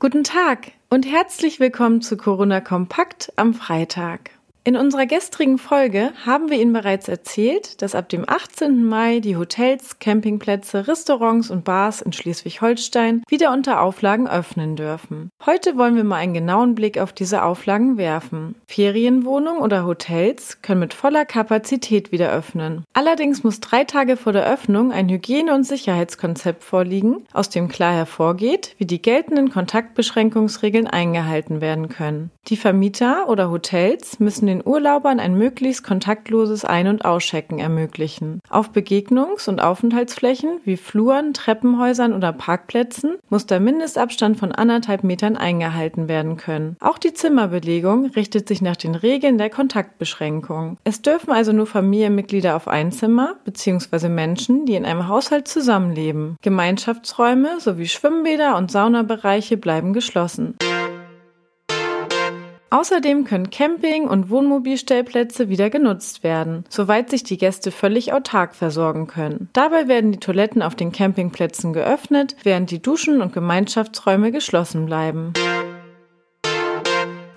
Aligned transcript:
Guten 0.00 0.22
Tag 0.22 0.70
und 0.90 1.06
herzlich 1.06 1.58
willkommen 1.58 2.02
zu 2.02 2.16
Corona 2.16 2.60
Kompakt 2.60 3.32
am 3.34 3.52
Freitag. 3.52 4.30
In 4.64 4.76
unserer 4.76 5.06
gestrigen 5.06 5.56
Folge 5.56 6.10
haben 6.26 6.50
wir 6.50 6.60
Ihnen 6.60 6.74
bereits 6.74 7.08
erzählt, 7.08 7.80
dass 7.80 7.94
ab 7.94 8.10
dem 8.10 8.28
18. 8.28 8.84
Mai 8.84 9.20
die 9.20 9.36
Hotels, 9.36 9.98
Campingplätze, 9.98 10.86
Restaurants 10.86 11.50
und 11.50 11.64
Bars 11.64 12.02
in 12.02 12.12
Schleswig-Holstein 12.12 13.22
wieder 13.28 13.52
unter 13.52 13.80
Auflagen 13.80 14.28
öffnen 14.28 14.76
dürfen. 14.76 15.30
Heute 15.46 15.78
wollen 15.78 15.96
wir 15.96 16.04
mal 16.04 16.16
einen 16.16 16.34
genauen 16.34 16.74
Blick 16.74 16.98
auf 16.98 17.12
diese 17.14 17.44
Auflagen 17.44 17.96
werfen. 17.96 18.56
Ferienwohnungen 18.66 19.62
oder 19.62 19.86
Hotels 19.86 20.60
können 20.60 20.80
mit 20.80 20.92
voller 20.92 21.24
Kapazität 21.24 22.12
wieder 22.12 22.30
öffnen. 22.30 22.84
Allerdings 22.92 23.44
muss 23.44 23.60
drei 23.60 23.84
Tage 23.84 24.18
vor 24.18 24.32
der 24.32 24.52
Öffnung 24.52 24.92
ein 24.92 25.08
Hygiene- 25.08 25.54
und 25.54 25.64
Sicherheitskonzept 25.64 26.62
vorliegen, 26.62 27.24
aus 27.32 27.48
dem 27.48 27.68
klar 27.68 27.94
hervorgeht, 27.94 28.74
wie 28.76 28.86
die 28.86 29.00
geltenden 29.00 29.50
Kontaktbeschränkungsregeln 29.50 30.88
eingehalten 30.88 31.62
werden 31.62 31.88
können. 31.88 32.30
Die 32.48 32.56
Vermieter 32.56 33.28
oder 33.28 33.50
Hotels 33.50 34.20
müssen 34.20 34.47
den 34.48 34.66
Urlaubern 34.66 35.20
ein 35.20 35.34
möglichst 35.34 35.84
kontaktloses 35.84 36.64
Ein- 36.64 36.88
und 36.88 37.04
Auschecken 37.04 37.58
ermöglichen. 37.58 38.40
Auf 38.50 38.70
Begegnungs- 38.70 39.48
und 39.48 39.60
Aufenthaltsflächen 39.60 40.60
wie 40.64 40.76
Fluren, 40.76 41.34
Treppenhäusern 41.34 42.12
oder 42.12 42.32
Parkplätzen 42.32 43.16
muss 43.30 43.46
der 43.46 43.60
Mindestabstand 43.60 44.38
von 44.38 44.52
anderthalb 44.52 45.04
Metern 45.04 45.36
eingehalten 45.36 46.08
werden 46.08 46.36
können. 46.36 46.76
Auch 46.80 46.98
die 46.98 47.12
Zimmerbelegung 47.12 48.06
richtet 48.06 48.48
sich 48.48 48.62
nach 48.62 48.76
den 48.76 48.94
Regeln 48.94 49.38
der 49.38 49.50
Kontaktbeschränkung. 49.50 50.78
Es 50.84 51.02
dürfen 51.02 51.32
also 51.32 51.52
nur 51.52 51.66
Familienmitglieder 51.66 52.56
auf 52.56 52.66
ein 52.68 52.90
Zimmer 52.90 53.36
bzw. 53.44 54.08
Menschen, 54.08 54.66
die 54.66 54.74
in 54.74 54.84
einem 54.84 55.08
Haushalt 55.08 55.46
zusammenleben. 55.48 56.36
Gemeinschaftsräume 56.42 57.60
sowie 57.60 57.88
Schwimmbäder 57.88 58.56
und 58.56 58.70
Saunabereiche 58.70 59.56
bleiben 59.56 59.92
geschlossen. 59.92 60.54
Außerdem 62.70 63.24
können 63.24 63.50
Camping- 63.50 64.08
und 64.08 64.28
Wohnmobilstellplätze 64.28 65.48
wieder 65.48 65.70
genutzt 65.70 66.22
werden, 66.22 66.64
soweit 66.68 67.08
sich 67.08 67.22
die 67.22 67.38
Gäste 67.38 67.70
völlig 67.70 68.12
autark 68.12 68.54
versorgen 68.54 69.06
können. 69.06 69.48
Dabei 69.54 69.88
werden 69.88 70.12
die 70.12 70.20
Toiletten 70.20 70.60
auf 70.60 70.74
den 70.74 70.92
Campingplätzen 70.92 71.72
geöffnet, 71.72 72.36
während 72.42 72.70
die 72.70 72.82
Duschen 72.82 73.22
und 73.22 73.32
Gemeinschaftsräume 73.32 74.32
geschlossen 74.32 74.86
bleiben. 74.86 75.32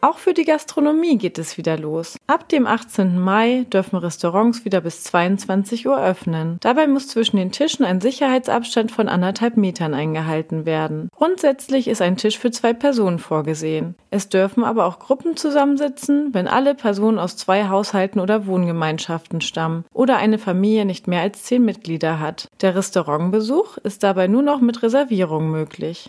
Auch 0.00 0.18
für 0.18 0.34
die 0.34 0.44
Gastronomie 0.44 1.18
geht 1.18 1.38
es 1.38 1.58
wieder 1.58 1.76
los. 1.76 2.16
Ab 2.26 2.48
dem 2.48 2.66
18. 2.66 3.18
Mai 3.18 3.66
dürfen 3.72 3.96
Restaurants 3.96 4.64
wieder 4.64 4.80
bis 4.80 5.02
22 5.04 5.86
Uhr 5.88 6.00
öffnen. 6.00 6.58
Dabei 6.60 6.86
muss 6.86 7.08
zwischen 7.08 7.36
den 7.36 7.50
Tischen 7.50 7.84
ein 7.84 8.00
Sicherheitsabstand 8.00 8.92
von 8.92 9.08
anderthalb 9.08 9.56
Metern 9.56 9.94
eingehalten 9.94 10.66
werden. 10.66 11.08
Grundsätzlich 11.16 11.88
ist 11.88 12.00
ein 12.00 12.16
Tisch 12.16 12.38
für 12.38 12.50
zwei 12.50 12.72
Personen 12.72 13.18
vorgesehen. 13.18 13.96
Es 14.10 14.28
dürfen 14.28 14.64
aber 14.64 14.86
auch 14.86 14.98
Gruppen 14.98 15.36
zusammensitzen, 15.36 16.32
wenn 16.32 16.46
alle 16.46 16.74
Personen 16.74 17.18
aus 17.18 17.36
zwei 17.36 17.68
Haushalten 17.68 18.20
oder 18.20 18.46
Wohngemeinschaften 18.46 19.40
stammen 19.40 19.84
oder 19.92 20.16
eine 20.16 20.38
Familie 20.38 20.84
nicht 20.84 21.08
mehr 21.08 21.22
als 21.22 21.42
zehn 21.42 21.64
Mitglieder 21.64 22.20
hat. 22.20 22.48
Der 22.60 22.76
Restaurantbesuch 22.76 23.78
ist 23.78 24.02
dabei 24.02 24.28
nur 24.28 24.42
noch 24.42 24.60
mit 24.60 24.82
Reservierung 24.82 25.50
möglich. 25.50 26.08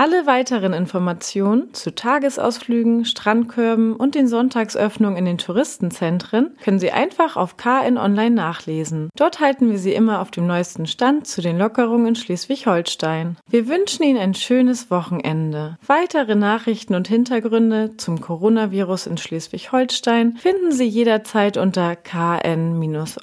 Alle 0.00 0.24
weiteren 0.24 0.72
Informationen 0.72 1.74
zu 1.74 1.94
Tagesausflügen, 1.94 3.04
Strandkörben 3.04 3.94
und 3.94 4.14
den 4.14 4.28
Sonntagsöffnungen 4.28 5.18
in 5.18 5.26
den 5.26 5.36
Touristenzentren 5.36 6.56
können 6.64 6.78
Sie 6.78 6.90
einfach 6.90 7.36
auf 7.36 7.58
KN 7.58 7.98
Online 7.98 8.34
nachlesen. 8.34 9.10
Dort 9.14 9.40
halten 9.40 9.70
wir 9.70 9.78
Sie 9.78 9.92
immer 9.92 10.22
auf 10.22 10.30
dem 10.30 10.46
neuesten 10.46 10.86
Stand 10.86 11.26
zu 11.26 11.42
den 11.42 11.58
Lockerungen 11.58 12.06
in 12.06 12.16
Schleswig-Holstein. 12.16 13.36
Wir 13.50 13.68
wünschen 13.68 14.02
Ihnen 14.04 14.18
ein 14.18 14.32
schönes 14.32 14.90
Wochenende. 14.90 15.76
Weitere 15.86 16.34
Nachrichten 16.34 16.94
und 16.94 17.06
Hintergründe 17.06 17.98
zum 17.98 18.22
Coronavirus 18.22 19.06
in 19.06 19.18
Schleswig-Holstein 19.18 20.38
finden 20.38 20.72
Sie 20.72 20.86
jederzeit 20.86 21.58
unter 21.58 21.94
kn-online.de 21.94 23.16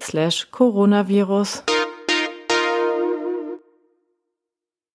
slash 0.00 0.50
Coronavirus. 0.50 1.62